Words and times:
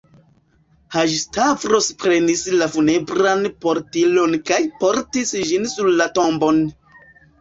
Haĝi-Stavros 0.95 1.89
prenis 2.03 2.41
la 2.61 2.69
funebran 2.77 3.45
portilon 3.67 4.35
kaj 4.51 4.61
portis 4.81 5.35
ĝin 5.51 5.73
sur 5.75 5.93
la 6.01 6.09
tombon. 6.21 6.65